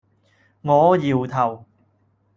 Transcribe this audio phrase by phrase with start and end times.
[0.63, 1.65] 我搖頭